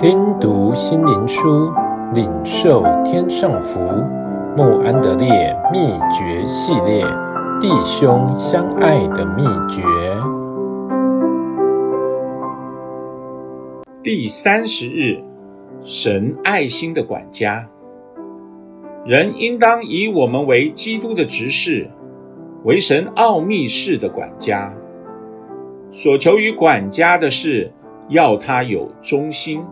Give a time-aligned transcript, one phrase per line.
[0.00, 1.70] 听读心灵书，
[2.14, 3.78] 领受天上福。
[4.56, 7.04] 穆安德烈秘诀系列：
[7.60, 9.82] 弟兄相爱的秘诀。
[14.02, 15.22] 第三十日，
[15.82, 17.68] 神爱心的管家。
[19.04, 21.86] 人应当以我们为基督的执事，
[22.64, 24.74] 为神奥秘事的管家。
[25.92, 27.70] 所求于管家的是，
[28.08, 29.62] 要他有忠心。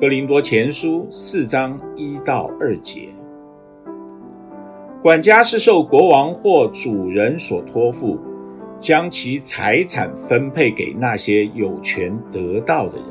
[0.00, 3.10] 格林多前书四章一到二节，
[5.02, 8.18] 管家是受国王或主人所托付，
[8.78, 13.06] 将其财产分配给那些有权得到的人。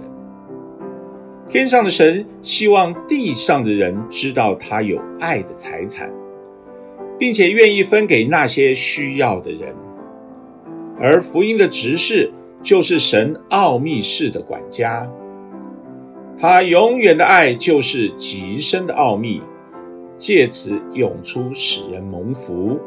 [1.45, 6.11] 天上的神希望地上的人知道他有爱的财产，
[7.19, 9.75] 并且愿意分给那些需要的人。
[10.99, 12.31] 而福音的执事
[12.63, 15.07] 就是神奥秘事的管家。
[16.41, 19.41] 他永远的爱就是极深的奥秘，
[20.15, 22.79] 借此涌出，使人蒙福。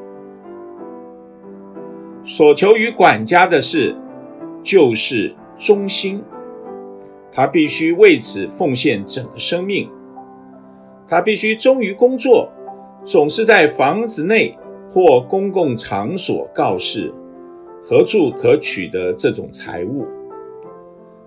[2.25, 3.95] 所求于管家的事，
[4.63, 6.25] 就是忠心。
[7.31, 9.91] 他必须为此奉献整个生命。
[11.07, 12.51] 他必须忠于工作，
[13.05, 14.57] 总是在房子内
[14.91, 17.13] 或公共场所告示
[17.85, 20.07] 何处可取得这种财物。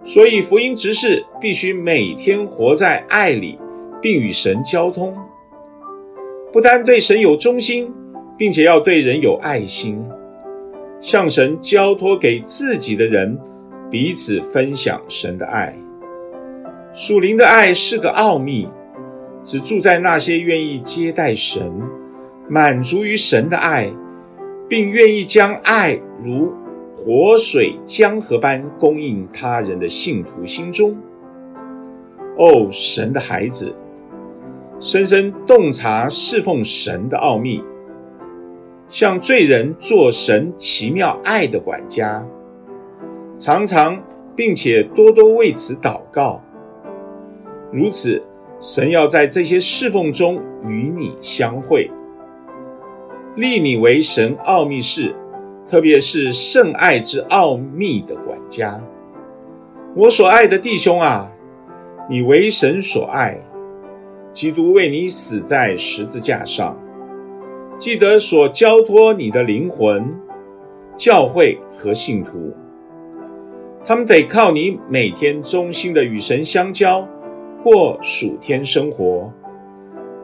[0.05, 3.57] 所以，福音执事必须每天活在爱里，
[3.99, 5.17] 并与神交通。
[6.53, 7.91] 不单对神有忠心，
[8.37, 9.99] 并且要对人有爱心，
[11.01, 13.35] 向神交托给自己的人，
[13.89, 15.75] 彼此分享神的爱。
[16.93, 18.69] 属灵的爱是个奥秘，
[19.41, 21.73] 只住在那些愿意接待神、
[22.47, 23.91] 满足于神的爱，
[24.69, 26.53] 并愿意将爱如
[27.05, 30.97] 活水江河般供应他人的信徒心中。
[32.35, 33.71] 哦，神的孩子，
[34.79, 37.63] 深深洞察侍奉神的奥秘，
[38.87, 42.25] 向罪人做神奇妙爱的管家，
[43.37, 44.01] 常常
[44.35, 46.41] 并且多多为此祷告。
[47.71, 48.19] 如此，
[48.59, 51.87] 神要在这些侍奉中与你相会，
[53.35, 55.15] 立你为神奥秘事。
[55.67, 58.79] 特别是圣爱之奥秘的管家，
[59.95, 61.31] 我所爱的弟兄啊，
[62.07, 63.35] 你为神所爱，
[64.31, 66.77] 基督为你死在十字架上，
[67.79, 70.05] 记得所交托你的灵魂、
[70.95, 72.53] 教会和信徒，
[73.83, 77.07] 他们得靠你每天忠心的与神相交，
[77.63, 79.33] 过属天生活，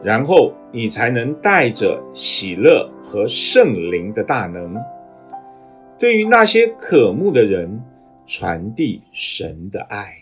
[0.04, 4.76] 然后你才能带着喜乐和圣灵的大能。
[6.02, 7.80] 对于那些渴慕的人，
[8.26, 10.21] 传递神的爱。